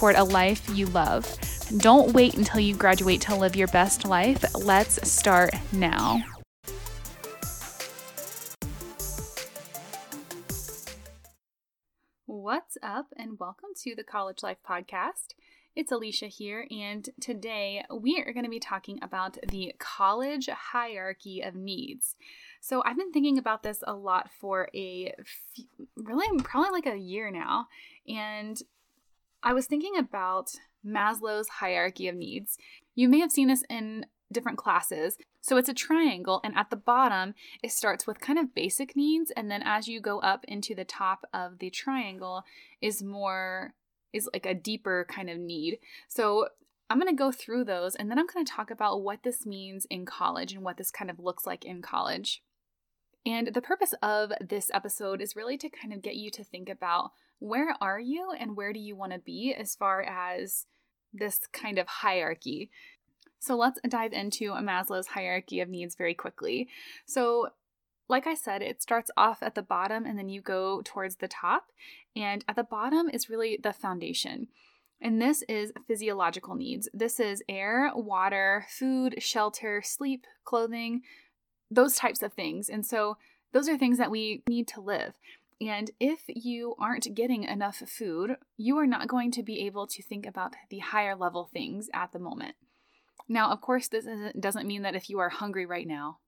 toward 0.00 0.16
a 0.16 0.24
life 0.24 0.66
you 0.70 0.86
love. 0.86 1.28
Don't 1.76 2.14
wait 2.14 2.34
until 2.34 2.58
you 2.58 2.74
graduate 2.74 3.20
to 3.20 3.34
live 3.34 3.54
your 3.54 3.68
best 3.68 4.06
life. 4.06 4.42
Let's 4.54 5.06
start 5.06 5.52
now. 5.72 6.22
What's 12.24 12.78
up, 12.82 13.08
and 13.18 13.38
welcome 13.38 13.68
to 13.82 13.94
the 13.94 14.02
College 14.02 14.42
Life 14.42 14.56
Podcast. 14.66 15.34
It's 15.76 15.92
Alicia 15.92 16.28
here, 16.28 16.66
and 16.70 17.06
today 17.20 17.84
we 17.94 18.24
are 18.26 18.32
going 18.32 18.44
to 18.44 18.50
be 18.50 18.58
talking 18.58 18.98
about 19.02 19.36
the 19.48 19.74
college 19.78 20.48
hierarchy 20.48 21.42
of 21.42 21.54
needs. 21.54 22.16
So, 22.62 22.82
I've 22.86 22.96
been 22.96 23.12
thinking 23.12 23.36
about 23.36 23.62
this 23.62 23.84
a 23.86 23.92
lot 23.92 24.30
for 24.40 24.70
a 24.74 25.12
few, 25.54 25.66
really 25.94 26.42
probably 26.42 26.70
like 26.70 26.86
a 26.86 26.96
year 26.96 27.30
now, 27.30 27.66
and 28.08 28.60
I 29.42 29.52
was 29.52 29.66
thinking 29.66 29.96
about 29.96 30.52
Maslow's 30.86 31.48
hierarchy 31.48 32.08
of 32.08 32.16
needs. 32.16 32.58
You 32.94 33.08
may 33.08 33.20
have 33.20 33.32
seen 33.32 33.48
this 33.48 33.64
in 33.68 34.06
different 34.32 34.58
classes. 34.58 35.16
So 35.40 35.56
it's 35.56 35.68
a 35.68 35.74
triangle, 35.74 36.40
and 36.44 36.54
at 36.56 36.70
the 36.70 36.76
bottom, 36.76 37.34
it 37.62 37.72
starts 37.72 38.06
with 38.06 38.20
kind 38.20 38.38
of 38.38 38.54
basic 38.54 38.94
needs, 38.94 39.30
and 39.30 39.50
then 39.50 39.62
as 39.64 39.88
you 39.88 40.00
go 40.00 40.20
up 40.20 40.44
into 40.46 40.74
the 40.74 40.84
top 40.84 41.24
of 41.32 41.58
the 41.58 41.70
triangle, 41.70 42.44
is 42.80 43.02
more, 43.02 43.74
is 44.12 44.28
like 44.32 44.46
a 44.46 44.54
deeper 44.54 45.06
kind 45.08 45.30
of 45.30 45.38
need. 45.38 45.78
So 46.08 46.48
I'm 46.90 46.98
going 47.00 47.10
to 47.10 47.18
go 47.18 47.32
through 47.32 47.64
those, 47.64 47.94
and 47.94 48.10
then 48.10 48.18
I'm 48.18 48.26
going 48.26 48.44
to 48.44 48.52
talk 48.52 48.70
about 48.70 49.02
what 49.02 49.22
this 49.22 49.46
means 49.46 49.86
in 49.88 50.04
college 50.04 50.52
and 50.52 50.62
what 50.62 50.76
this 50.76 50.90
kind 50.90 51.10
of 51.10 51.18
looks 51.18 51.46
like 51.46 51.64
in 51.64 51.80
college. 51.82 52.42
And 53.30 53.54
the 53.54 53.62
purpose 53.62 53.94
of 54.02 54.32
this 54.40 54.72
episode 54.74 55.20
is 55.20 55.36
really 55.36 55.56
to 55.58 55.68
kind 55.68 55.92
of 55.92 56.02
get 56.02 56.16
you 56.16 56.32
to 56.32 56.42
think 56.42 56.68
about 56.68 57.12
where 57.38 57.76
are 57.80 58.00
you 58.00 58.32
and 58.36 58.56
where 58.56 58.72
do 58.72 58.80
you 58.80 58.96
want 58.96 59.12
to 59.12 59.20
be 59.20 59.54
as 59.56 59.76
far 59.76 60.02
as 60.02 60.66
this 61.12 61.46
kind 61.52 61.78
of 61.78 61.86
hierarchy. 61.86 62.70
So 63.38 63.56
let's 63.56 63.78
dive 63.88 64.12
into 64.12 64.50
Maslow's 64.50 65.08
hierarchy 65.08 65.60
of 65.60 65.68
needs 65.68 65.94
very 65.94 66.12
quickly. 66.12 66.68
So, 67.06 67.50
like 68.08 68.26
I 68.26 68.34
said, 68.34 68.62
it 68.62 68.82
starts 68.82 69.12
off 69.16 69.44
at 69.44 69.54
the 69.54 69.62
bottom 69.62 70.04
and 70.04 70.18
then 70.18 70.28
you 70.28 70.40
go 70.40 70.82
towards 70.84 71.16
the 71.16 71.28
top. 71.28 71.66
And 72.16 72.44
at 72.48 72.56
the 72.56 72.64
bottom 72.64 73.08
is 73.08 73.30
really 73.30 73.56
the 73.62 73.72
foundation. 73.72 74.48
And 75.00 75.22
this 75.22 75.42
is 75.48 75.72
physiological 75.86 76.56
needs. 76.56 76.88
This 76.92 77.20
is 77.20 77.44
air, 77.48 77.92
water, 77.94 78.66
food, 78.68 79.22
shelter, 79.22 79.82
sleep, 79.84 80.26
clothing, 80.44 81.02
those 81.70 81.94
types 81.94 82.22
of 82.22 82.32
things. 82.32 82.68
And 82.68 82.84
so 82.84 83.16
those 83.52 83.68
are 83.68 83.78
things 83.78 83.98
that 83.98 84.10
we 84.10 84.42
need 84.48 84.68
to 84.68 84.80
live. 84.80 85.14
And 85.60 85.90
if 86.00 86.22
you 86.28 86.74
aren't 86.78 87.14
getting 87.14 87.44
enough 87.44 87.82
food, 87.86 88.36
you 88.56 88.78
are 88.78 88.86
not 88.86 89.08
going 89.08 89.30
to 89.32 89.42
be 89.42 89.66
able 89.66 89.86
to 89.88 90.02
think 90.02 90.26
about 90.26 90.54
the 90.70 90.78
higher 90.78 91.14
level 91.14 91.50
things 91.52 91.90
at 91.92 92.12
the 92.12 92.18
moment. 92.18 92.54
Now, 93.28 93.50
of 93.50 93.60
course, 93.60 93.86
this 93.88 94.06
doesn't 94.38 94.66
mean 94.66 94.82
that 94.82 94.96
if 94.96 95.10
you 95.10 95.18
are 95.18 95.28
hungry 95.28 95.66
right 95.66 95.86
now, 95.86 96.18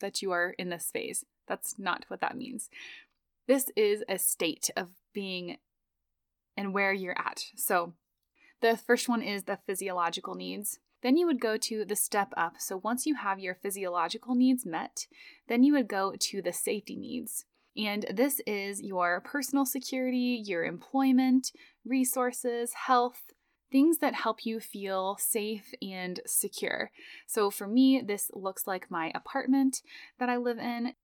that 0.00 0.22
you 0.22 0.32
are 0.32 0.54
in 0.58 0.70
this 0.70 0.90
phase. 0.90 1.24
That's 1.46 1.78
not 1.78 2.06
what 2.08 2.20
that 2.20 2.36
means. 2.36 2.70
This 3.46 3.70
is 3.76 4.02
a 4.08 4.18
state 4.18 4.70
of 4.76 4.88
being 5.12 5.58
and 6.56 6.72
where 6.72 6.92
you're 6.92 7.18
at. 7.18 7.46
So, 7.56 7.92
the 8.60 8.76
first 8.76 9.08
one 9.08 9.20
is 9.20 9.42
the 9.42 9.58
physiological 9.66 10.34
needs. 10.34 10.78
Then 11.04 11.18
you 11.18 11.26
would 11.26 11.40
go 11.40 11.58
to 11.58 11.84
the 11.84 11.94
step 11.94 12.32
up. 12.34 12.54
So, 12.58 12.78
once 12.78 13.04
you 13.04 13.14
have 13.14 13.38
your 13.38 13.54
physiological 13.54 14.34
needs 14.34 14.64
met, 14.64 15.06
then 15.48 15.62
you 15.62 15.74
would 15.74 15.86
go 15.86 16.14
to 16.18 16.40
the 16.40 16.52
safety 16.52 16.96
needs. 16.96 17.44
And 17.76 18.06
this 18.10 18.40
is 18.46 18.80
your 18.80 19.20
personal 19.20 19.66
security, 19.66 20.42
your 20.46 20.64
employment, 20.64 21.52
resources, 21.84 22.72
health, 22.86 23.20
things 23.70 23.98
that 23.98 24.14
help 24.14 24.46
you 24.46 24.60
feel 24.60 25.18
safe 25.20 25.74
and 25.82 26.20
secure. 26.24 26.90
So 27.26 27.50
for 27.50 27.66
me, 27.66 28.00
this 28.00 28.30
looks 28.32 28.66
like 28.66 28.90
my 28.90 29.12
apartment 29.14 29.82
that 30.18 30.30
I 30.30 30.38
live 30.38 30.58
in. 30.58 30.94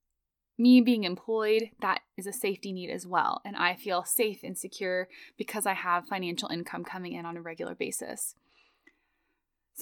Me 0.57 0.81
being 0.81 1.03
employed, 1.03 1.69
that 1.81 2.01
is 2.17 2.25
a 2.25 2.33
safety 2.33 2.71
need 2.71 2.89
as 2.89 3.05
well. 3.05 3.41
And 3.45 3.55
I 3.55 3.75
feel 3.75 4.03
safe 4.03 4.39
and 4.43 4.57
secure 4.57 5.09
because 5.37 5.67
I 5.67 5.73
have 5.73 6.07
financial 6.07 6.49
income 6.49 6.83
coming 6.83 7.13
in 7.13 7.25
on 7.25 7.37
a 7.37 7.41
regular 7.41 7.75
basis. 7.75 8.35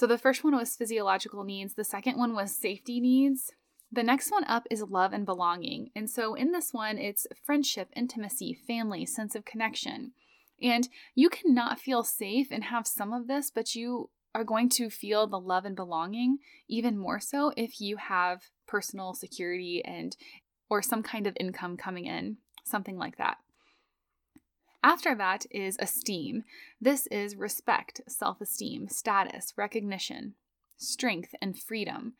So 0.00 0.06
the 0.06 0.16
first 0.16 0.42
one 0.42 0.56
was 0.56 0.76
physiological 0.76 1.44
needs, 1.44 1.74
the 1.74 1.84
second 1.84 2.16
one 2.16 2.34
was 2.34 2.56
safety 2.56 3.00
needs. 3.00 3.52
The 3.92 4.02
next 4.02 4.30
one 4.30 4.44
up 4.44 4.66
is 4.70 4.80
love 4.80 5.12
and 5.12 5.26
belonging. 5.26 5.90
And 5.94 6.08
so 6.08 6.32
in 6.34 6.52
this 6.52 6.72
one, 6.72 6.96
it's 6.96 7.26
friendship, 7.44 7.90
intimacy, 7.94 8.54
family, 8.66 9.04
sense 9.04 9.34
of 9.34 9.44
connection. 9.44 10.12
And 10.62 10.88
you 11.14 11.28
cannot 11.28 11.80
feel 11.80 12.02
safe 12.02 12.48
and 12.50 12.64
have 12.64 12.86
some 12.86 13.12
of 13.12 13.28
this, 13.28 13.50
but 13.50 13.74
you 13.74 14.08
are 14.34 14.42
going 14.42 14.70
to 14.70 14.88
feel 14.88 15.26
the 15.26 15.38
love 15.38 15.66
and 15.66 15.76
belonging 15.76 16.38
even 16.66 16.96
more 16.96 17.20
so 17.20 17.52
if 17.54 17.78
you 17.78 17.98
have 17.98 18.44
personal 18.66 19.12
security 19.12 19.84
and 19.84 20.16
or 20.70 20.80
some 20.80 21.02
kind 21.02 21.26
of 21.26 21.36
income 21.38 21.76
coming 21.76 22.06
in, 22.06 22.38
something 22.64 22.96
like 22.96 23.18
that. 23.18 23.36
After 24.82 25.14
that 25.14 25.44
is 25.50 25.76
esteem. 25.78 26.44
This 26.80 27.06
is 27.08 27.36
respect, 27.36 28.00
self 28.08 28.40
esteem, 28.40 28.88
status, 28.88 29.52
recognition, 29.56 30.34
strength, 30.76 31.34
and 31.42 31.58
freedom. 31.58 32.14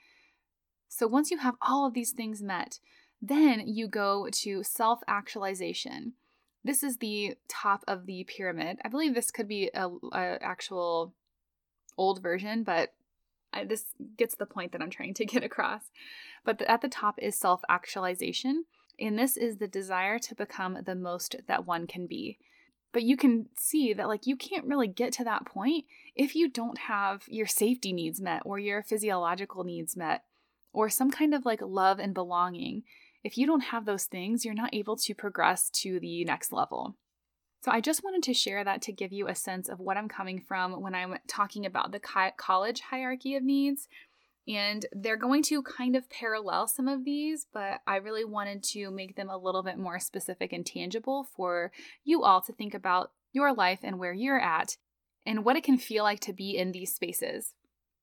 So 0.89 1.07
once 1.07 1.31
you 1.31 1.39
have 1.39 1.55
all 1.63 1.87
of 1.87 1.95
these 1.95 2.13
things 2.13 2.43
met, 2.43 2.79
then 3.23 3.63
you 3.67 3.89
go 3.89 4.29
to 4.31 4.63
self 4.63 5.01
actualization. 5.09 6.15
This 6.63 6.83
is 6.83 6.99
the 6.99 7.37
top 7.49 7.83
of 7.89 8.05
the 8.05 8.25
pyramid. 8.25 8.79
I 8.85 8.89
believe 8.89 9.15
this 9.15 9.31
could 9.31 9.49
be 9.49 9.71
a, 9.73 9.89
a 10.13 10.39
actual 10.43 11.15
old 11.97 12.23
version, 12.23 12.65
but 12.65 12.93
I, 13.53 13.65
this 13.65 13.87
gets 14.17 14.35
the 14.35 14.47
point 14.47 14.73
that 14.73 14.83
I'm 14.83 14.91
trying 14.91 15.15
to 15.15 15.25
get 15.25 15.43
across. 15.43 15.83
But 16.45 16.59
the, 16.59 16.71
at 16.71 16.83
the 16.83 16.89
top 16.89 17.19
is 17.19 17.37
self 17.37 17.63
actualization, 17.71 18.65
and 18.99 19.19
this 19.19 19.39
is 19.39 19.57
the 19.57 19.69
desire 19.69 20.19
to 20.19 20.35
become 20.35 20.79
the 20.85 20.95
most 20.95 21.37
that 21.47 21.67
one 21.67 21.87
can 21.87 22.07
be. 22.07 22.39
But 22.93 23.05
you 23.05 23.17
can 23.17 23.47
see 23.57 23.93
that, 23.93 24.09
like, 24.09 24.27
you 24.27 24.37
can't 24.37 24.67
really 24.67 24.89
get 24.89 25.13
to 25.15 25.25
that 25.25 25.47
point 25.47 25.85
if 26.17 26.35
you 26.35 26.49
don't 26.49 26.79
have 26.79 27.23
your 27.29 27.47
safety 27.47 27.93
needs 27.93 28.21
met 28.21 28.43
or 28.45 28.59
your 28.59 28.83
physiological 28.83 29.63
needs 29.63 29.97
met 29.97 30.25
or 30.73 30.89
some 30.89 31.11
kind 31.11 31.35
of 31.35 31.45
like 31.45 31.61
love 31.63 31.99
and 31.99 32.15
belonging. 32.15 32.83
If 33.23 33.39
you 33.39 33.47
don't 33.47 33.61
have 33.61 33.85
those 33.85 34.05
things, 34.05 34.45
you're 34.45 34.55
not 34.55 34.75
able 34.75 34.97
to 34.97 35.15
progress 35.15 35.71
to 35.71 36.01
the 36.01 36.25
next 36.25 36.53
level. 36.53 36.97
So, 37.63 37.71
I 37.71 37.81
just 37.81 38.03
wanted 38.03 38.23
to 38.25 38.35
share 38.35 38.65
that 38.65 38.83
to 38.83 38.93
give 38.93 39.13
you 39.13 39.29
a 39.29 39.35
sense 39.35 39.69
of 39.69 39.79
what 39.79 39.97
I'm 39.97 40.09
coming 40.09 40.41
from 40.41 40.81
when 40.81 40.95
I'm 40.95 41.17
talking 41.29 41.67
about 41.67 41.93
the 41.93 42.01
college 42.37 42.81
hierarchy 42.81 43.37
of 43.37 43.43
needs. 43.43 43.87
And 44.49 44.87
they're 44.93 45.17
going 45.17 45.43
to 45.45 45.63
kind 45.63 45.95
of 45.95 46.11
parallel 46.11 46.67
some 46.67 46.89
of 46.89 47.05
these, 47.05 47.47
but 47.53 47.81
I 47.87 47.97
really 47.97 48.25
wanted 48.25 48.63
to 48.65 48.91
make 48.91 49.15
them 49.15 49.29
a 49.29 49.37
little 49.37 49.63
bit 49.63 49.79
more 49.79 49.99
specific 49.99 50.53
and 50.53 50.67
tangible 50.67 51.25
for 51.25 51.71
you 52.05 52.25
all 52.25 52.41
to 52.43 52.53
think 52.53 52.75
about 52.75 53.13
your 53.33 53.53
life 53.53 53.81
and 53.83 53.99
where 53.99 54.13
you're 54.13 54.41
at 54.41 54.77
and 55.27 55.45
what 55.45 55.57
it 55.57 55.65
can 55.65 55.79
feel 55.79 56.05
like 56.05 56.21
to 56.21 56.33
be 56.33 56.57
in 56.57 56.73
these 56.73 56.95
spaces. 56.95 57.55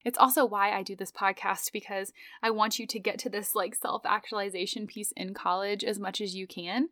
It's 0.05 0.17
also 0.17 0.45
why 0.45 0.71
I 0.71 0.83
do 0.83 0.95
this 0.95 1.11
podcast 1.11 1.73
because 1.73 2.13
I 2.41 2.51
want 2.51 2.79
you 2.79 2.87
to 2.87 2.99
get 2.99 3.19
to 3.19 3.29
this 3.29 3.55
like 3.55 3.75
self 3.75 4.05
actualization 4.05 4.87
piece 4.87 5.11
in 5.17 5.33
college 5.33 5.83
as 5.83 5.99
much 5.99 6.21
as 6.21 6.35
you 6.35 6.47
can. 6.47 6.89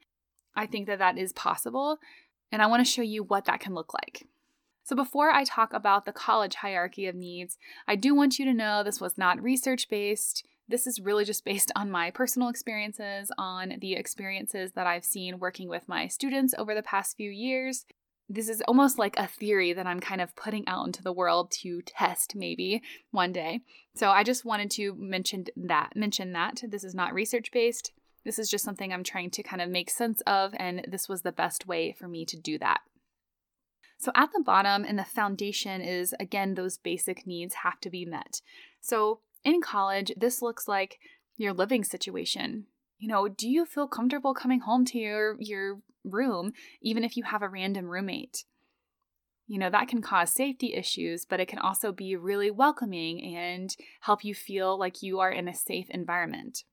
I 0.55 0.65
think 0.65 0.87
that 0.87 0.99
that 0.99 1.17
is 1.17 1.33
possible, 1.33 1.99
and 2.51 2.61
I 2.61 2.67
want 2.67 2.85
to 2.85 2.91
show 2.91 3.01
you 3.01 3.23
what 3.23 3.45
that 3.45 3.59
can 3.59 3.73
look 3.73 3.93
like. 3.93 4.27
So, 4.85 4.95
before 4.95 5.31
I 5.31 5.43
talk 5.43 5.73
about 5.73 6.05
the 6.05 6.13
college 6.13 6.55
hierarchy 6.55 7.07
of 7.07 7.15
needs, 7.15 7.57
I 7.87 7.95
do 7.95 8.13
want 8.13 8.37
you 8.37 8.45
to 8.45 8.53
know 8.53 8.83
this 8.83 9.01
was 9.01 9.17
not 9.17 9.41
research 9.41 9.89
based. 9.89 10.45
This 10.67 10.85
is 10.85 11.01
really 11.01 11.25
just 11.25 11.43
based 11.43 11.71
on 11.75 11.89
my 11.89 12.11
personal 12.11 12.49
experiences, 12.49 13.31
on 13.37 13.73
the 13.81 13.95
experiences 13.95 14.73
that 14.73 14.87
I've 14.87 15.03
seen 15.03 15.39
working 15.39 15.69
with 15.69 15.89
my 15.89 16.07
students 16.07 16.53
over 16.57 16.75
the 16.75 16.83
past 16.83 17.17
few 17.17 17.31
years, 17.31 17.85
this 18.29 18.49
is 18.49 18.61
almost 18.67 18.97
like 18.97 19.17
a 19.17 19.27
theory 19.27 19.73
that 19.73 19.85
I'm 19.85 19.99
kind 19.99 20.21
of 20.21 20.35
putting 20.35 20.67
out 20.67 20.85
into 20.85 21.03
the 21.03 21.13
world 21.13 21.51
to 21.61 21.81
test 21.83 22.35
maybe 22.35 22.81
one 23.11 23.31
day. 23.31 23.61
So 23.95 24.09
I 24.09 24.23
just 24.23 24.45
wanted 24.45 24.71
to 24.71 24.95
mention 24.95 25.45
that 25.55 25.95
mention 25.95 26.33
that 26.33 26.61
this 26.67 26.83
is 26.83 26.95
not 26.95 27.13
research 27.13 27.51
based. 27.51 27.91
This 28.23 28.39
is 28.39 28.49
just 28.49 28.65
something 28.65 28.91
I'm 28.91 29.03
trying 29.03 29.29
to 29.31 29.43
kind 29.43 29.61
of 29.61 29.69
make 29.69 29.89
sense 29.89 30.21
of 30.25 30.53
and 30.57 30.85
this 30.87 31.07
was 31.07 31.21
the 31.21 31.31
best 31.31 31.67
way 31.67 31.91
for 31.91 32.07
me 32.07 32.25
to 32.25 32.37
do 32.37 32.57
that. 32.59 32.81
So 33.97 34.11
at 34.15 34.31
the 34.33 34.43
bottom 34.43 34.83
and 34.83 34.99
the 34.99 35.05
foundation 35.05 35.81
is 35.81 36.13
again 36.19 36.53
those 36.53 36.77
basic 36.77 37.25
needs 37.25 37.55
have 37.55 37.79
to 37.81 37.89
be 37.89 38.05
met. 38.05 38.41
So 38.81 39.19
in 39.43 39.61
college, 39.61 40.11
this 40.17 40.41
looks 40.41 40.67
like 40.67 40.99
your 41.37 41.53
living 41.53 41.83
situation. 41.83 42.65
You 42.97 43.07
know, 43.07 43.27
do 43.27 43.49
you 43.49 43.65
feel 43.65 43.87
comfortable 43.87 44.33
coming 44.33 44.61
home 44.61 44.85
to 44.85 44.97
your 44.97 45.35
your 45.39 45.79
room 46.03 46.53
even 46.81 47.03
if 47.03 47.17
you 47.17 47.23
have 47.23 47.41
a 47.41 47.49
random 47.49 47.87
roommate? 47.87 48.45
You 49.47 49.59
know, 49.59 49.69
that 49.69 49.87
can 49.87 50.01
cause 50.01 50.31
safety 50.31 50.73
issues, 50.73 51.23
but 51.23 51.39
it 51.39 51.47
can 51.47 51.59
also 51.59 51.91
be 51.91 52.15
really 52.15 52.49
welcoming 52.49 53.35
and 53.35 53.75
help 54.01 54.23
you 54.23 54.33
feel 54.33 54.77
like 54.77 55.03
you 55.03 55.19
are 55.19 55.31
in 55.31 55.47
a 55.47 55.53
safe 55.53 55.87
environment. 55.91 56.63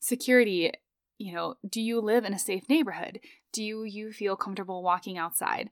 Security, 0.00 0.72
you 1.18 1.32
know, 1.34 1.54
do 1.68 1.80
you 1.80 2.00
live 2.00 2.24
in 2.24 2.34
a 2.34 2.38
safe 2.38 2.68
neighborhood? 2.68 3.20
Do 3.52 3.62
you 3.62 4.12
feel 4.12 4.34
comfortable 4.34 4.82
walking 4.82 5.18
outside? 5.18 5.70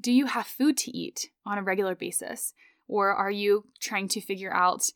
Do 0.00 0.12
you 0.12 0.26
have 0.26 0.46
food 0.46 0.76
to 0.78 0.96
eat 0.96 1.30
on 1.44 1.58
a 1.58 1.62
regular 1.62 1.94
basis? 1.94 2.52
Or 2.88 3.12
are 3.12 3.30
you 3.30 3.64
trying 3.80 4.08
to 4.08 4.20
figure 4.20 4.52
out, 4.52 4.88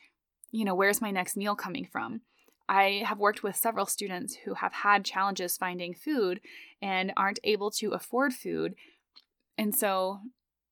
you 0.50 0.64
know, 0.64 0.74
where's 0.74 1.00
my 1.00 1.10
next 1.10 1.36
meal 1.36 1.54
coming 1.54 1.86
from? 1.90 2.20
I 2.68 3.02
have 3.04 3.18
worked 3.18 3.42
with 3.42 3.56
several 3.56 3.86
students 3.86 4.36
who 4.44 4.54
have 4.54 4.72
had 4.72 5.04
challenges 5.04 5.56
finding 5.56 5.92
food 5.92 6.40
and 6.80 7.12
aren't 7.16 7.40
able 7.42 7.70
to 7.72 7.90
afford 7.90 8.32
food. 8.32 8.74
And 9.58 9.74
so 9.74 10.20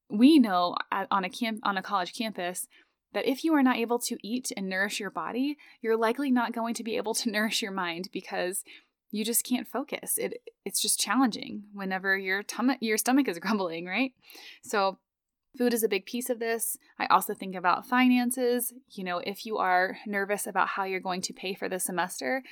we 0.08 0.38
know 0.38 0.76
on 1.10 1.24
a 1.24 1.28
camp 1.28 1.60
on 1.64 1.76
a 1.76 1.82
college 1.82 2.14
campus 2.14 2.68
that 3.14 3.26
if 3.26 3.42
you 3.42 3.52
are 3.54 3.62
not 3.62 3.76
able 3.76 3.98
to 3.98 4.16
eat 4.22 4.52
and 4.56 4.68
nourish 4.68 5.00
your 5.00 5.10
body, 5.10 5.56
you're 5.82 5.96
likely 5.96 6.30
not 6.30 6.52
going 6.52 6.74
to 6.74 6.84
be 6.84 6.96
able 6.96 7.14
to 7.14 7.30
nourish 7.32 7.62
your 7.62 7.72
mind 7.72 8.08
because 8.12 8.62
you 9.10 9.24
just 9.24 9.44
can't 9.44 9.66
focus. 9.66 10.18
It 10.18 10.42
it's 10.64 10.82
just 10.82 11.00
challenging 11.00 11.64
whenever 11.72 12.16
your 12.16 12.42
tum- 12.42 12.76
your 12.80 12.98
stomach 12.98 13.28
is 13.28 13.38
grumbling, 13.40 13.86
right? 13.86 14.12
So 14.62 14.98
Food 15.56 15.74
is 15.74 15.82
a 15.82 15.88
big 15.88 16.06
piece 16.06 16.30
of 16.30 16.38
this. 16.38 16.76
I 16.98 17.06
also 17.06 17.34
think 17.34 17.56
about 17.56 17.86
finances. 17.86 18.72
You 18.90 19.02
know, 19.02 19.18
if 19.18 19.46
you 19.46 19.56
are 19.58 19.98
nervous 20.06 20.46
about 20.46 20.68
how 20.68 20.84
you're 20.84 21.00
going 21.00 21.22
to 21.22 21.32
pay 21.32 21.54
for 21.54 21.68
the 21.68 21.80
semester 21.80 22.42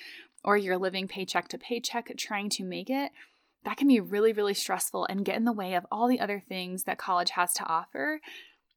or 0.43 0.57
you're 0.57 0.79
living 0.79 1.07
paycheck 1.07 1.49
to 1.49 1.59
paycheck 1.59 2.11
trying 2.17 2.49
to 2.51 2.65
make 2.65 2.91
it, 2.91 3.13
that 3.65 3.77
can 3.77 3.87
be 3.87 4.01
really, 4.01 4.33
really 4.33 4.55
stressful 4.55 5.07
and 5.07 5.25
get 5.25 5.37
in 5.37 5.45
the 5.45 5.53
way 5.53 5.75
of 5.75 5.87
all 5.91 6.09
the 6.09 6.21
other 6.21 6.41
things 6.41 6.85
that 6.85 6.99
college 6.99 7.31
has 7.31 7.53
to 7.55 7.65
offer. 7.65 8.21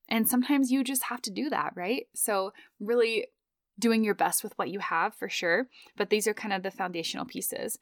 And 0.07 0.27
sometimes 0.27 0.71
you 0.71 0.83
just 0.83 1.03
have 1.03 1.21
to 1.23 1.31
do 1.31 1.49
that, 1.49 1.73
right? 1.75 2.07
So, 2.13 2.51
really 2.79 3.27
doing 3.79 4.03
your 4.03 4.13
best 4.13 4.43
with 4.43 4.53
what 4.57 4.69
you 4.69 4.79
have 4.79 5.15
for 5.15 5.29
sure. 5.29 5.67
But 5.97 6.09
these 6.09 6.27
are 6.27 6.33
kind 6.33 6.53
of 6.53 6.61
the 6.61 6.71
foundational 6.71 7.25
pieces. 7.25 7.79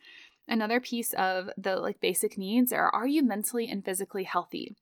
Another 0.48 0.80
piece 0.80 1.14
of 1.14 1.50
the 1.58 1.76
like 1.76 2.00
basic 2.00 2.38
needs 2.38 2.72
are 2.72 2.90
are 2.94 3.08
you 3.08 3.24
mentally 3.24 3.68
and 3.68 3.84
physically 3.84 4.24
healthy? 4.24 4.76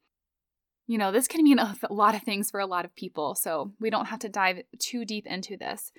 You 0.88 1.00
know, 1.00 1.12
this 1.12 1.28
can 1.28 1.44
mean 1.44 1.58
a 1.58 1.76
lot 1.90 2.14
of 2.14 2.22
things 2.22 2.52
for 2.52 2.60
a 2.60 2.68
lot 2.68 2.86
of 2.86 2.96
people, 2.96 3.34
so 3.34 3.72
we 3.80 3.90
don't 3.90 4.08
have 4.08 4.20
to 4.20 4.30
dive 4.30 4.62
too 4.78 5.06
deep 5.06 5.26
into 5.26 5.58
this. 5.58 5.92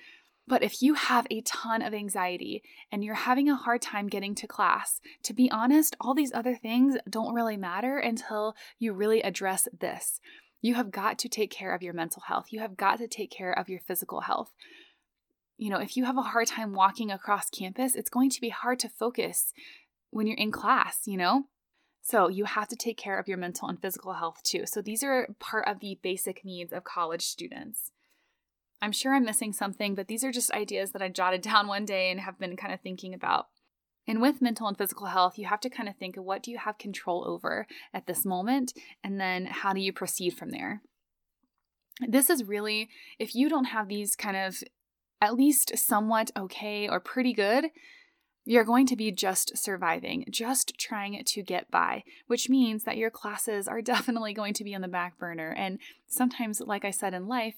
But 0.47 0.63
if 0.63 0.81
you 0.81 0.93
have 0.93 1.27
a 1.29 1.41
ton 1.41 1.81
of 1.81 1.93
anxiety 1.93 2.63
and 2.89 3.03
you're 3.03 3.15
having 3.15 3.49
a 3.49 3.55
hard 3.55 3.81
time 3.81 4.07
getting 4.07 4.33
to 4.35 4.47
class, 4.47 5.01
to 5.23 5.33
be 5.33 5.51
honest, 5.51 5.97
all 5.99 6.13
these 6.13 6.31
other 6.33 6.55
things 6.55 6.95
don't 7.09 7.33
really 7.33 7.57
matter 7.57 7.97
until 7.97 8.55
you 8.79 8.93
really 8.93 9.21
address 9.21 9.67
this. 9.77 10.21
You 10.61 10.75
have 10.75 10.89
got 10.89 11.19
to 11.19 11.29
take 11.29 11.51
care 11.51 11.75
of 11.75 11.83
your 11.83 11.93
mental 11.93 12.23
health. 12.27 12.47
You 12.51 12.61
have 12.61 12.77
got 12.77 12.99
to 12.99 13.09
take 13.09 13.29
care 13.29 13.51
of 13.51 13.67
your 13.67 13.81
physical 13.81 14.21
health. 14.21 14.53
You 15.57 15.69
know, 15.69 15.79
if 15.79 15.97
you 15.97 16.05
have 16.05 16.17
a 16.17 16.21
hard 16.21 16.47
time 16.47 16.73
walking 16.73 17.11
across 17.11 17.49
campus, 17.49 17.95
it's 17.95 18.09
going 18.09 18.29
to 18.29 18.41
be 18.41 18.49
hard 18.49 18.79
to 18.79 18.89
focus 18.89 19.53
when 20.11 20.27
you're 20.27 20.37
in 20.37 20.51
class, 20.51 21.01
you 21.05 21.17
know? 21.17 21.45
So 22.01 22.29
you 22.29 22.45
have 22.45 22.67
to 22.69 22.75
take 22.75 22.97
care 22.97 23.19
of 23.19 23.27
your 23.27 23.37
mental 23.37 23.67
and 23.67 23.81
physical 23.81 24.13
health 24.13 24.41
too. 24.43 24.65
So 24.65 24.81
these 24.81 25.03
are 25.03 25.27
part 25.39 25.67
of 25.67 25.79
the 25.79 25.99
basic 26.01 26.45
needs 26.45 26.71
of 26.71 26.83
college 26.83 27.23
students. 27.23 27.91
I'm 28.81 28.91
sure 28.91 29.13
I'm 29.13 29.25
missing 29.25 29.51
something, 29.51 29.95
but 29.95 30.07
these 30.07 30.23
are 30.23 30.31
just 30.31 30.51
ideas 30.51 30.91
that 30.91 31.01
I 31.01 31.09
jotted 31.09 31.41
down 31.43 31.67
one 31.67 31.85
day 31.85 32.11
and 32.11 32.19
have 32.19 32.39
been 32.39 32.55
kind 32.55 32.73
of 32.73 32.81
thinking 32.81 33.13
about. 33.13 33.47
And 34.07 34.21
with 34.21 34.41
mental 34.41 34.67
and 34.67 34.77
physical 34.77 35.07
health, 35.07 35.37
you 35.37 35.47
have 35.47 35.59
to 35.61 35.69
kind 35.69 35.89
of 35.89 35.97
think 35.97 36.15
of 36.15 36.23
what 36.23 36.41
do 36.41 36.49
you 36.49 36.57
have 36.59 36.77
control 36.77 37.25
over 37.27 37.67
at 37.93 38.07
this 38.07 38.25
moment, 38.25 38.73
and 39.03 39.19
then 39.19 39.45
how 39.47 39.73
do 39.73 39.81
you 39.81 39.91
proceed 39.91 40.29
from 40.29 40.51
there. 40.51 40.81
This 42.07 42.29
is 42.29 42.45
really, 42.45 42.89
if 43.19 43.35
you 43.35 43.49
don't 43.49 43.65
have 43.65 43.89
these 43.89 44.15
kind 44.15 44.37
of 44.37 44.63
at 45.21 45.35
least 45.35 45.77
somewhat 45.77 46.31
okay 46.37 46.87
or 46.87 46.99
pretty 46.99 47.33
good, 47.33 47.65
you're 48.45 48.63
going 48.63 48.85
to 48.87 48.95
be 48.95 49.11
just 49.11 49.57
surviving, 49.57 50.25
just 50.29 50.77
trying 50.77 51.21
to 51.21 51.43
get 51.43 51.69
by, 51.69 52.03
which 52.27 52.49
means 52.49 52.85
that 52.85 52.95
your 52.97 53.09
classes 53.09 53.67
are 53.67 53.81
definitely 53.93 54.33
going 54.33 54.53
to 54.53 54.63
be 54.63 54.73
on 54.73 54.81
the 54.81 54.87
back 54.87 55.17
burner. 55.17 55.53
And 55.57 55.79
sometimes, 56.07 56.61
like 56.61 56.85
I 56.85 56.91
said 56.91 57.13
in 57.13 57.27
life, 57.27 57.55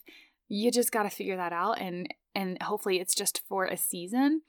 you 0.48 0.72
just 0.72 0.92
got 0.92 1.04
to 1.04 1.10
figure 1.10 1.38
that 1.38 1.54
out 1.54 1.80
and 1.80 2.12
and 2.36 2.62
hopefully 2.62 3.00
it's 3.00 3.16
just 3.16 3.42
for 3.48 3.66
a 3.66 3.78
season 3.78 4.42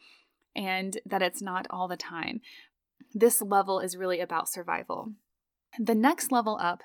and 0.57 0.99
that 1.05 1.23
it's 1.23 1.43
not 1.43 1.67
all 1.71 1.89
the 1.89 1.97
time. 1.97 2.41
This 3.15 3.43
level 3.43 3.81
is 3.81 3.97
really 3.97 4.21
about 4.21 4.49
survival. 4.49 5.12
The 5.79 5.95
next 5.95 6.33
level 6.33 6.59
up 6.61 6.83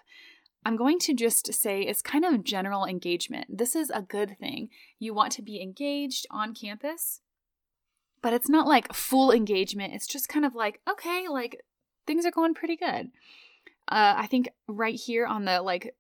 I'm 0.65 0.75
going 0.75 1.00
to 1.00 1.13
just 1.13 1.53
say 1.53 1.83
it's 1.83 2.01
kind 2.01 2.25
of 2.25 2.44
general 2.44 2.85
engagement. 2.85 3.57
This 3.57 3.75
is 3.75 3.91
a 3.91 4.01
good 4.01 4.38
thing. 4.39 4.69
You 5.00 5.13
want 5.13 5.31
to 5.33 5.44
be 5.44 5.62
engaged 5.62 6.25
on 6.31 6.56
campus 6.56 7.21
but 8.25 8.33
it's 8.33 8.50
not 8.50 8.65
like 8.65 8.91
full 8.91 9.31
engagement. 9.31 9.94
It's 9.94 10.07
just 10.07 10.27
kind 10.27 10.45
of 10.45 10.56
like, 10.56 10.81
okay, 10.89 11.27
like 11.29 11.63
things 12.07 12.25
are 12.25 12.31
going 12.31 12.56
pretty 12.56 12.75
good. 12.75 13.12
Uh, 13.88 14.15
I 14.17 14.25
think 14.25 14.50
right 14.67 14.95
here 14.95 15.27
on 15.27 15.45
the 15.45 15.62
like 15.62 15.94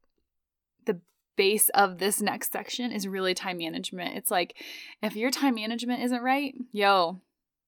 the 0.87 0.99
base 1.35 1.69
of 1.75 1.99
this 1.99 2.23
next 2.23 2.51
section 2.51 2.91
is 2.91 3.07
really 3.07 3.35
time 3.35 3.59
management. 3.59 4.17
It's 4.17 4.31
like 4.31 4.55
if 5.03 5.15
your 5.15 5.29
time 5.29 5.53
management 5.53 6.01
isn't 6.01 6.23
right, 6.23 6.55
yo, 6.71 7.21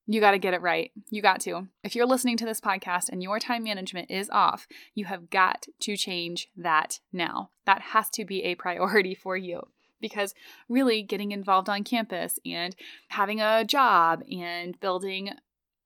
you 0.07 0.21
got 0.21 0.31
to 0.31 0.39
get 0.39 0.53
it 0.53 0.61
right. 0.61 0.91
You 1.09 1.21
got 1.21 1.41
to. 1.41 1.67
If 1.83 1.95
you're 1.95 2.05
listening 2.05 2.37
to 2.37 2.45
this 2.45 2.61
podcast 2.61 3.09
and 3.09 3.21
your 3.21 3.39
time 3.39 3.63
management 3.63 4.09
is 4.09 4.29
off, 4.29 4.67
you 4.95 5.05
have 5.05 5.29
got 5.29 5.67
to 5.81 5.97
change 5.97 6.47
that 6.55 7.01
now. 7.11 7.51
That 7.65 7.81
has 7.81 8.09
to 8.11 8.25
be 8.25 8.43
a 8.43 8.55
priority 8.55 9.13
for 9.13 9.35
you 9.35 9.67
because 9.99 10.33
really 10.69 11.03
getting 11.03 11.31
involved 11.31 11.67
on 11.67 11.83
campus 11.83 12.39
and 12.45 12.75
having 13.09 13.41
a 13.41 13.65
job 13.65 14.23
and 14.31 14.79
building 14.79 15.31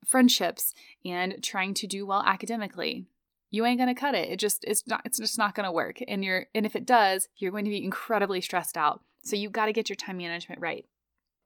friendships 0.06 0.74
and 1.04 1.44
trying 1.44 1.74
to 1.74 1.88
do 1.88 2.06
well 2.06 2.24
academically 2.26 3.06
you 3.52 3.66
ain't 3.66 3.78
going 3.78 3.94
to 3.94 4.00
cut 4.00 4.16
it 4.16 4.30
it 4.30 4.38
just 4.38 4.64
it's 4.64 4.86
not 4.88 5.02
it's 5.06 5.20
just 5.20 5.38
not 5.38 5.54
going 5.54 5.66
to 5.66 5.72
work 5.72 6.00
and 6.08 6.26
you're 6.26 6.48
and 6.56 6.66
if 6.66 6.76
it 6.76 6.88
does 6.88 7.28
you're 7.38 7.52
going 7.52 7.66
to 7.66 7.70
be 7.70 7.84
incredibly 7.84 8.42
stressed 8.42 8.76
out 8.76 9.02
so 9.22 9.36
you 9.36 9.50
got 9.50 9.68
to 9.68 9.74
get 9.74 9.90
your 9.90 9.96
time 9.96 10.18
management 10.18 10.60
right 10.60 10.86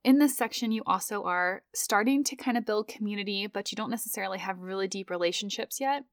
in 0.05 0.19
this 0.19 0.37
section, 0.37 0.71
you 0.71 0.83
also 0.85 1.23
are 1.23 1.63
starting 1.73 2.23
to 2.25 2.35
kind 2.35 2.57
of 2.57 2.65
build 2.65 2.87
community, 2.87 3.47
but 3.47 3.71
you 3.71 3.75
don't 3.75 3.89
necessarily 3.89 4.37
have 4.37 4.59
really 4.59 4.87
deep 4.87 5.09
relationships 5.09 5.81
yet. 5.81 6.03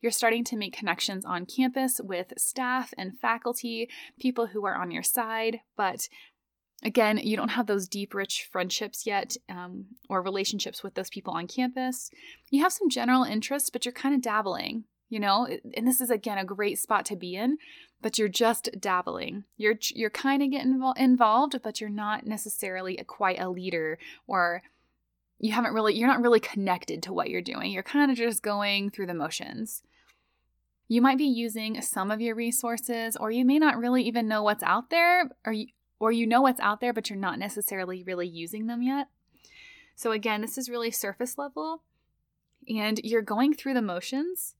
You're 0.00 0.12
starting 0.12 0.44
to 0.44 0.56
make 0.56 0.74
connections 0.74 1.26
on 1.26 1.44
campus 1.44 2.00
with 2.02 2.32
staff 2.38 2.94
and 2.96 3.18
faculty, 3.18 3.90
people 4.18 4.46
who 4.46 4.64
are 4.64 4.74
on 4.74 4.90
your 4.90 5.04
side, 5.04 5.60
but 5.76 6.08
Again, 6.82 7.16
you 7.16 7.34
don't 7.34 7.50
have 7.50 7.66
those 7.66 7.88
deep, 7.88 8.12
rich 8.12 8.46
friendships 8.52 9.06
yet 9.06 9.36
um, 9.48 9.86
or 10.10 10.20
relationships 10.20 10.82
with 10.82 10.94
those 10.94 11.08
people 11.08 11.32
on 11.32 11.46
campus. 11.46 12.10
You 12.50 12.62
have 12.62 12.74
some 12.74 12.90
general 12.90 13.24
interests, 13.24 13.70
but 13.70 13.86
you're 13.86 13.92
kind 13.92 14.14
of 14.14 14.20
dabbling 14.20 14.84
you 15.14 15.20
know 15.20 15.46
and 15.76 15.86
this 15.86 16.00
is 16.00 16.10
again 16.10 16.38
a 16.38 16.44
great 16.44 16.78
spot 16.78 17.04
to 17.06 17.16
be 17.16 17.36
in 17.36 17.56
but 18.04 18.18
you're 18.18 18.28
just 18.28 18.68
dabbling. 18.78 19.44
You're 19.56 19.76
you're 19.94 20.10
kind 20.10 20.42
of 20.42 20.50
getting 20.50 20.78
involved 20.98 21.62
but 21.62 21.80
you're 21.80 21.88
not 21.88 22.26
necessarily 22.26 22.98
a, 22.98 23.04
quite 23.04 23.40
a 23.40 23.48
leader 23.48 23.98
or 24.26 24.62
you 25.38 25.52
haven't 25.52 25.72
really 25.72 25.94
you're 25.94 26.06
not 26.06 26.20
really 26.20 26.38
connected 26.38 27.02
to 27.04 27.14
what 27.14 27.30
you're 27.30 27.40
doing. 27.40 27.72
You're 27.72 27.82
kind 27.82 28.10
of 28.10 28.18
just 28.18 28.42
going 28.42 28.90
through 28.90 29.06
the 29.06 29.14
motions. 29.14 29.82
You 30.86 31.00
might 31.00 31.16
be 31.16 31.24
using 31.24 31.80
some 31.80 32.10
of 32.10 32.20
your 32.20 32.34
resources 32.34 33.16
or 33.16 33.30
you 33.30 33.42
may 33.42 33.58
not 33.58 33.78
really 33.78 34.02
even 34.02 34.28
know 34.28 34.42
what's 34.42 34.62
out 34.62 34.90
there 34.90 35.30
or 35.46 35.54
you, 35.54 35.68
or 35.98 36.12
you 36.12 36.26
know 36.26 36.42
what's 36.42 36.60
out 36.60 36.82
there 36.82 36.92
but 36.92 37.08
you're 37.08 37.18
not 37.18 37.38
necessarily 37.38 38.04
really 38.04 38.28
using 38.28 38.66
them 38.66 38.82
yet. 38.82 39.08
So 39.96 40.12
again 40.12 40.42
this 40.42 40.58
is 40.58 40.68
really 40.68 40.90
surface 40.90 41.38
level 41.38 41.84
and 42.68 43.00
you're 43.02 43.22
going 43.22 43.54
through 43.54 43.72
the 43.72 43.80
motions 43.80 44.56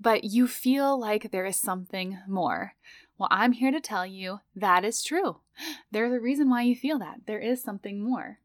but 0.00 0.24
you 0.24 0.46
feel 0.46 0.98
like 0.98 1.30
there 1.30 1.46
is 1.46 1.56
something 1.56 2.18
more. 2.26 2.74
Well, 3.18 3.28
I'm 3.30 3.52
here 3.52 3.70
to 3.70 3.80
tell 3.80 4.06
you 4.06 4.40
that 4.54 4.84
is 4.84 5.02
true. 5.02 5.38
There's 5.90 6.12
a 6.12 6.20
reason 6.20 6.50
why 6.50 6.62
you 6.62 6.76
feel 6.76 6.98
that. 6.98 7.20
There 7.26 7.38
is 7.38 7.62
something 7.62 8.02
more. 8.02 8.38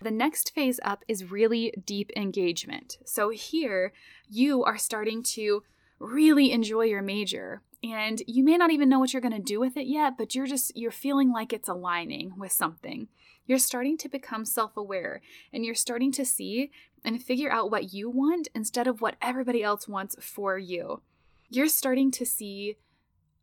The 0.00 0.10
next 0.10 0.54
phase 0.54 0.78
up 0.84 1.04
is 1.08 1.30
really 1.30 1.74
deep 1.84 2.10
engagement. 2.16 2.98
So 3.04 3.30
here, 3.30 3.92
you 4.28 4.62
are 4.62 4.78
starting 4.78 5.22
to 5.34 5.64
really 5.98 6.52
enjoy 6.52 6.84
your 6.84 7.02
major 7.02 7.62
and 7.82 8.22
you 8.26 8.42
may 8.42 8.56
not 8.56 8.70
even 8.70 8.88
know 8.88 8.98
what 8.98 9.12
you're 9.12 9.22
going 9.22 9.32
to 9.32 9.38
do 9.38 9.60
with 9.60 9.76
it 9.76 9.86
yet 9.86 10.18
but 10.18 10.34
you're 10.34 10.46
just 10.46 10.76
you're 10.76 10.90
feeling 10.90 11.32
like 11.32 11.52
it's 11.52 11.68
aligning 11.68 12.32
with 12.36 12.52
something 12.52 13.08
you're 13.48 13.58
starting 13.58 13.96
to 13.96 14.08
become 14.10 14.44
self-aware 14.44 15.22
and 15.52 15.64
you're 15.64 15.74
starting 15.74 16.12
to 16.12 16.24
see 16.24 16.70
and 17.02 17.22
figure 17.22 17.50
out 17.50 17.70
what 17.70 17.94
you 17.94 18.10
want 18.10 18.48
instead 18.54 18.86
of 18.86 19.00
what 19.00 19.16
everybody 19.22 19.62
else 19.62 19.88
wants 19.88 20.16
for 20.20 20.58
you. 20.58 21.00
You're 21.48 21.68
starting 21.68 22.10
to 22.12 22.26
see 22.26 22.76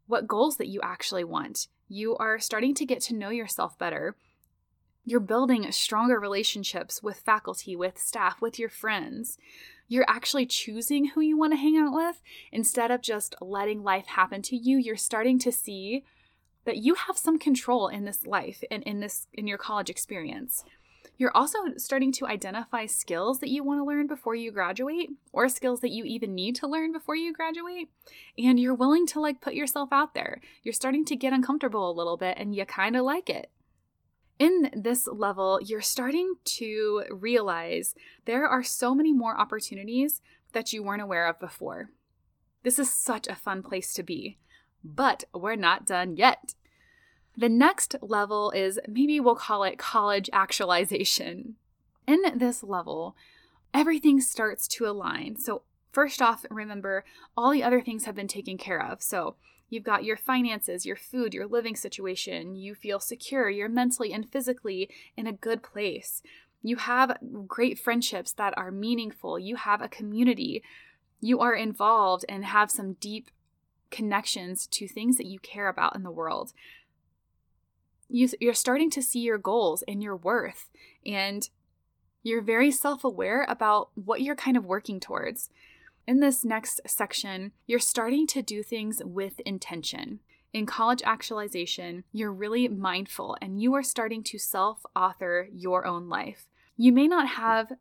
what 0.05 0.27
goals 0.27 0.57
that 0.57 0.67
you 0.67 0.79
actually 0.83 1.23
want. 1.23 1.67
You 1.89 2.15
are 2.17 2.37
starting 2.39 2.75
to 2.75 2.85
get 2.85 3.01
to 3.01 3.15
know 3.15 3.29
yourself 3.29 3.79
better. 3.79 4.15
You're 5.07 5.19
building 5.19 5.71
stronger 5.71 6.19
relationships 6.19 7.03
with 7.03 7.19
faculty, 7.19 7.75
with 7.75 7.99
staff, 7.99 8.41
with 8.41 8.57
your 8.57 8.69
friends. 8.69 9.37
You're 9.87 10.09
actually 10.09 10.47
choosing 10.47 11.09
who 11.09 11.21
you 11.21 11.37
want 11.37 11.53
to 11.53 11.57
hang 11.57 11.77
out 11.77 11.93
with 11.93 12.23
instead 12.51 12.89
of 12.89 13.03
just 13.03 13.35
letting 13.39 13.83
life 13.83 14.07
happen 14.07 14.41
to 14.43 14.55
you. 14.55 14.77
You're 14.77 14.97
starting 14.97 15.37
to 15.39 15.51
see 15.51 16.03
that 16.65 16.77
you 16.77 16.95
have 16.95 17.19
some 17.19 17.37
control 17.37 17.87
in 17.87 18.05
this 18.05 18.25
life 18.25 18.63
and 18.71 18.81
in 18.81 18.99
this 18.99 19.27
in 19.31 19.45
your 19.45 19.59
college 19.59 19.91
experience. 19.91 20.63
You're 21.17 21.37
also 21.37 21.59
starting 21.77 22.11
to 22.13 22.25
identify 22.25 22.87
skills 22.87 23.39
that 23.39 23.49
you 23.49 23.63
want 23.63 23.79
to 23.79 23.85
learn 23.85 24.07
before 24.07 24.33
you 24.35 24.51
graduate 24.51 25.11
or 25.31 25.47
skills 25.47 25.79
that 25.81 25.91
you 25.91 26.03
even 26.03 26.33
need 26.33 26.55
to 26.57 26.67
learn 26.67 26.91
before 26.91 27.15
you 27.15 27.31
graduate. 27.31 27.89
And 28.37 28.59
you're 28.59 28.73
willing 28.73 29.05
to 29.07 29.21
like 29.21 29.39
put 29.39 29.53
yourself 29.53 29.89
out 29.91 30.15
there. 30.15 30.41
You're 30.63 30.73
starting 30.73 31.05
to 31.05 31.15
get 31.15 31.31
uncomfortable 31.31 31.89
a 31.89 31.93
little 31.93 32.17
bit 32.17 32.37
and 32.37 32.55
you 32.55 32.65
kind 32.65 32.97
of 32.97 33.05
like 33.05 33.29
it. 33.29 33.51
In 34.37 34.69
this 34.75 35.07
level, 35.07 35.59
you're 35.63 35.81
starting 35.81 36.35
to 36.43 37.03
realize 37.09 37.95
there 38.25 38.47
are 38.47 38.63
so 38.63 38.93
many 38.93 39.13
more 39.13 39.39
opportunities 39.39 40.21
that 40.51 40.73
you 40.73 40.83
weren't 40.83 41.01
aware 41.01 41.27
of 41.27 41.39
before. 41.39 41.89
This 42.63 42.79
is 42.79 42.89
such 42.89 43.27
a 43.27 43.35
fun 43.35 43.63
place 43.63 43.93
to 43.93 44.03
be. 44.03 44.37
But 44.83 45.23
we're 45.33 45.55
not 45.55 45.85
done 45.85 46.15
yet. 46.15 46.53
The 47.37 47.49
next 47.49 47.95
level 48.01 48.51
is 48.51 48.79
maybe 48.87 49.19
we'll 49.19 49.35
call 49.35 49.63
it 49.63 49.77
college 49.77 50.29
actualization. 50.31 51.55
In 52.07 52.21
this 52.35 52.63
level, 52.63 53.15
everything 53.73 54.21
starts 54.21 54.67
to 54.69 54.85
align. 54.85 55.37
So, 55.37 55.63
first 55.91 56.21
off, 56.21 56.45
remember 56.49 57.03
all 57.35 57.51
the 57.51 57.63
other 57.63 57.81
things 57.81 58.05
have 58.05 58.15
been 58.15 58.27
taken 58.27 58.57
care 58.57 58.81
of. 58.81 59.01
So, 59.01 59.35
you've 59.69 59.83
got 59.83 60.03
your 60.03 60.17
finances, 60.17 60.85
your 60.85 60.95
food, 60.95 61.33
your 61.33 61.47
living 61.47 61.75
situation. 61.75 62.55
You 62.55 62.75
feel 62.75 62.99
secure, 62.99 63.49
you're 63.49 63.69
mentally 63.69 64.13
and 64.13 64.29
physically 64.29 64.89
in 65.17 65.27
a 65.27 65.33
good 65.33 65.63
place. 65.63 66.21
You 66.61 66.77
have 66.77 67.17
great 67.47 67.77
friendships 67.77 68.33
that 68.33 68.53
are 68.57 68.71
meaningful. 68.71 69.37
You 69.37 69.55
have 69.55 69.81
a 69.81 69.87
community. 69.87 70.63
You 71.21 71.39
are 71.39 71.53
involved 71.53 72.25
and 72.27 72.45
have 72.45 72.71
some 72.71 72.93
deep 72.93 73.29
connections 73.91 74.67
to 74.67 74.87
things 74.87 75.17
that 75.17 75.27
you 75.27 75.39
care 75.39 75.69
about 75.69 75.95
in 75.95 76.03
the 76.03 76.11
world 76.11 76.53
you, 78.09 78.29
you're 78.39 78.53
starting 78.53 78.89
to 78.91 79.01
see 79.01 79.19
your 79.19 79.37
goals 79.37 79.83
and 79.87 80.03
your 80.03 80.15
worth, 80.15 80.69
and 81.05 81.49
you're 82.23 82.41
very 82.41 82.71
self 82.71 83.03
aware 83.03 83.45
about 83.49 83.89
what 83.95 84.21
you're 84.21 84.35
kind 84.35 84.57
of 84.57 84.65
working 84.65 84.99
towards. 84.99 85.49
In 86.07 86.19
this 86.19 86.45
next 86.45 86.81
section, 86.85 87.51
you're 87.65 87.79
starting 87.79 88.27
to 88.27 88.43
do 88.43 88.61
things 88.61 89.01
with 89.03 89.39
intention. 89.39 90.19
In 90.53 90.67
college 90.67 91.01
actualization, 91.03 92.03
you're 92.11 92.31
really 92.31 92.67
mindful 92.67 93.35
and 93.41 93.59
you 93.59 93.73
are 93.73 93.83
starting 93.83 94.21
to 94.25 94.37
self 94.37 94.85
author 94.95 95.49
your 95.51 95.85
own 95.87 96.07
life. 96.07 96.45
You 96.77 96.91
may 96.91 97.07
not 97.07 97.27
have 97.29 97.71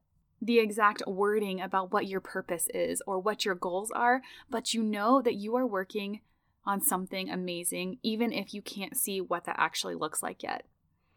the 0.40 0.58
exact 0.58 1.02
wording 1.06 1.60
about 1.60 1.92
what 1.92 2.06
your 2.06 2.20
purpose 2.20 2.66
is 2.72 3.02
or 3.06 3.18
what 3.18 3.44
your 3.44 3.54
goals 3.54 3.90
are, 3.90 4.22
but 4.48 4.72
you 4.72 4.82
know 4.82 5.20
that 5.20 5.34
you 5.34 5.54
are 5.56 5.66
working 5.66 6.20
on 6.64 6.80
something 6.80 7.28
amazing, 7.28 7.98
even 8.02 8.32
if 8.32 8.54
you 8.54 8.62
can't 8.62 8.96
see 8.96 9.20
what 9.20 9.44
that 9.44 9.56
actually 9.58 9.94
looks 9.94 10.22
like 10.22 10.42
yet. 10.42 10.64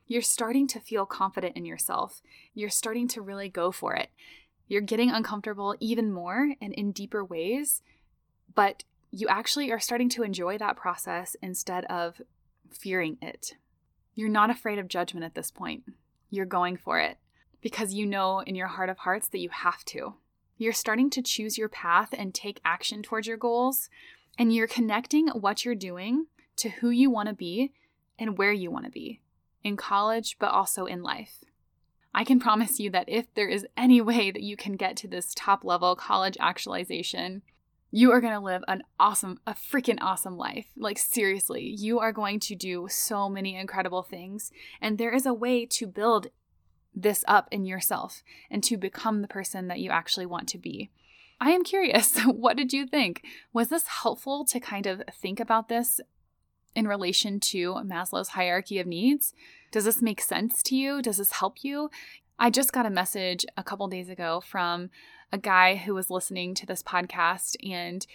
You're 0.08 0.22
starting 0.22 0.68
to 0.68 0.80
feel 0.80 1.06
confident 1.06 1.56
in 1.56 1.66
yourself. 1.66 2.22
You're 2.54 2.70
starting 2.70 3.08
to 3.10 3.22
really 3.22 3.50
go 3.50 3.72
for 3.72 3.96
it. 3.96 4.10
You're 4.68 4.82
getting 4.82 5.12
uncomfortable 5.12 5.76
even 5.80 6.12
more 6.12 6.54
and 6.62 6.74
in 6.74 6.92
deeper 6.92 7.24
ways, 7.24 7.82
but 8.54 8.84
you 9.12 9.28
actually 9.28 9.72
are 9.72 9.80
starting 9.80 10.10
to 10.10 10.24
enjoy 10.24 10.58
that 10.58 10.76
process 10.76 11.36
instead 11.42 11.86
of 11.86 12.22
fearing 12.70 13.18
it. 13.22 13.54
You're 14.16 14.30
not 14.30 14.50
afraid 14.50 14.80
of 14.80 14.88
judgment 14.88 15.26
at 15.26 15.36
this 15.36 15.52
point. 15.52 15.84
You're 16.30 16.46
going 16.46 16.76
for 16.78 17.00
it 17.00 17.18
because 17.62 17.94
you 17.94 18.06
know 18.06 18.40
in 18.40 18.56
your 18.56 18.68
heart 18.68 18.90
of 18.90 19.00
hearts 19.00 19.28
that 19.30 19.40
you 19.40 19.50
have 19.50 19.86
to. 19.86 20.16
You're 20.58 20.74
starting 20.74 21.10
to 21.12 21.22
choose 21.22 21.58
your 21.58 21.70
path 21.70 22.14
and 22.18 22.34
take 22.34 22.60
action 22.66 23.02
towards 23.02 23.28
your 23.28 23.38
goals 23.38 23.90
and 24.38 24.54
you're 24.54 24.68
connecting 24.68 25.28
what 25.30 25.64
you're 25.64 25.76
doing 25.76 26.28
to 26.58 26.70
who 26.70 26.90
you 26.90 27.10
want 27.10 27.30
to 27.30 27.36
be 27.36 27.72
and 28.20 28.38
where 28.38 28.52
you 28.52 28.72
want 28.72 28.86
to 28.86 28.92
be 28.92 29.22
in 29.64 29.78
college, 29.78 30.38
but 30.40 30.52
also 30.52 30.86
in 30.86 31.04
life. 31.04 31.44
I 32.14 32.24
can 32.24 32.40
promise 32.40 32.80
you 32.80 32.90
that 32.92 33.08
if 33.08 33.34
there 33.36 33.48
is 33.48 33.68
any 33.76 34.02
way 34.02 34.32
that 34.32 34.42
you 34.42 34.58
can 34.58 34.76
get 34.76 34.98
to 34.98 35.08
this 35.08 35.34
top 35.36 35.64
level 35.64 35.96
college 35.96 36.38
actualization, 36.40 37.44
you 37.92 38.12
are 38.12 38.20
going 38.20 38.34
to 38.34 38.40
live 38.40 38.64
an 38.68 38.84
awesome, 39.00 39.40
a 39.48 39.54
freaking 39.54 40.00
awesome 40.02 40.36
life. 40.38 40.66
Like, 40.76 40.98
seriously, 40.98 41.64
you 41.64 42.00
are 42.00 42.12
going 42.12 42.40
to 42.42 42.56
do 42.56 42.88
so 42.90 43.30
many 43.30 43.56
incredible 43.56 44.04
things. 44.04 44.52
And 44.82 44.98
there 44.98 45.14
is 45.14 45.26
a 45.26 45.34
way 45.34 45.66
to 45.68 45.88
build 45.88 46.28
this 46.94 47.24
up 47.28 47.48
in 47.52 47.66
yourself 47.66 48.24
and 48.50 48.64
to 48.64 48.78
become 48.78 49.22
the 49.22 49.28
person 49.28 49.68
that 49.68 49.80
you 49.80 49.92
actually 49.92 50.26
want 50.26 50.48
to 50.50 50.58
be. 50.58 50.90
I 51.40 51.52
am 51.52 51.64
curious, 51.64 52.20
what 52.26 52.58
did 52.58 52.74
you 52.74 52.86
think? 52.88 53.24
Was 53.54 53.70
this 53.70 53.88
helpful 53.88 54.44
to 54.46 54.60
kind 54.60 54.86
of 54.86 55.04
think 55.14 55.40
about 55.40 55.70
this 55.70 56.02
in 56.78 56.88
relation 56.88 57.40
to 57.40 57.74
Maslow's 57.84 58.30
hierarchy 58.30 58.78
of 58.80 58.86
needs? 58.86 59.34
Does 59.72 59.86
this 59.86 60.02
make 60.02 60.22
sense 60.22 60.62
to 60.64 60.76
you? 60.76 61.02
Does 61.02 61.18
this 61.18 61.32
help 61.34 61.64
you? 61.64 61.90
I 62.38 62.52
just 62.52 62.72
got 62.72 62.86
a 62.86 62.92
message 62.92 63.46
a 63.58 63.64
couple 63.64 63.88
days 63.88 64.10
ago 64.10 64.42
from 64.42 64.92
a 65.34 65.40
guy 65.40 65.76
who 65.76 65.96
was 65.96 66.12
listening 66.12 66.54
to 66.54 66.68
this 66.68 66.84
podcast 66.84 67.56
and 67.68 68.06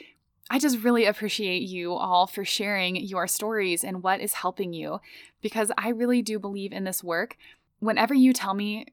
I 0.48 0.58
just 0.58 0.78
really 0.78 1.06
appreciate 1.06 1.62
you 1.62 1.92
all 1.92 2.26
for 2.26 2.44
sharing 2.44 2.96
your 2.96 3.26
stories 3.26 3.82
and 3.82 4.02
what 4.02 4.20
is 4.20 4.34
helping 4.34 4.72
you 4.72 5.00
because 5.40 5.72
I 5.76 5.88
really 5.88 6.22
do 6.22 6.38
believe 6.38 6.72
in 6.72 6.84
this 6.84 7.02
work. 7.02 7.36
Whenever 7.80 8.14
you 8.14 8.32
tell 8.32 8.54
me 8.54 8.86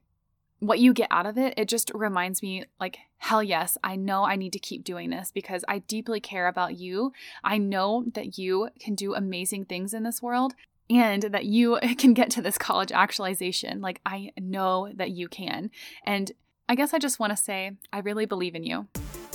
what 0.60 0.78
you 0.78 0.92
get 0.92 1.08
out 1.10 1.26
of 1.26 1.36
it, 1.36 1.54
it 1.56 1.68
just 1.68 1.90
reminds 1.94 2.42
me 2.42 2.64
like, 2.78 2.98
hell 3.16 3.42
yes, 3.42 3.76
I 3.82 3.96
know 3.96 4.24
I 4.24 4.36
need 4.36 4.52
to 4.52 4.58
keep 4.58 4.84
doing 4.84 5.10
this 5.10 5.32
because 5.32 5.64
I 5.66 5.78
deeply 5.80 6.20
care 6.20 6.46
about 6.46 6.78
you. 6.78 7.12
I 7.42 7.58
know 7.58 8.04
that 8.14 8.38
you 8.38 8.68
can 8.78 8.94
do 8.94 9.14
amazing 9.14 9.64
things 9.64 9.94
in 9.94 10.02
this 10.02 10.22
world 10.22 10.54
and 10.88 11.22
that 11.22 11.46
you 11.46 11.78
can 11.98 12.14
get 12.14 12.30
to 12.32 12.42
this 12.42 12.58
college 12.58 12.92
actualization. 12.92 13.80
Like, 13.80 14.00
I 14.04 14.32
know 14.38 14.90
that 14.94 15.10
you 15.10 15.28
can. 15.28 15.70
And 16.04 16.30
I 16.68 16.74
guess 16.74 16.92
I 16.94 16.98
just 16.98 17.18
want 17.18 17.30
to 17.32 17.36
say, 17.36 17.72
I 17.92 18.00
really 18.00 18.26
believe 18.26 18.54
in 18.54 18.64
you. 18.64 18.86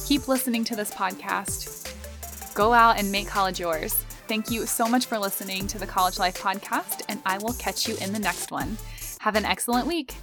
Keep 0.05 0.27
listening 0.27 0.63
to 0.65 0.75
this 0.75 0.91
podcast. 0.91 1.91
Go 2.53 2.71
out 2.71 2.99
and 2.99 3.11
make 3.11 3.27
college 3.27 3.59
yours. 3.59 3.93
Thank 4.27 4.51
you 4.51 4.65
so 4.65 4.87
much 4.87 5.07
for 5.07 5.17
listening 5.17 5.67
to 5.67 5.77
the 5.77 5.85
College 5.85 6.17
Life 6.17 6.41
Podcast, 6.41 7.03
and 7.09 7.21
I 7.25 7.37
will 7.37 7.53
catch 7.53 7.87
you 7.87 7.95
in 7.97 8.13
the 8.13 8.19
next 8.19 8.51
one. 8.51 8.77
Have 9.19 9.35
an 9.35 9.45
excellent 9.45 9.87
week. 9.87 10.15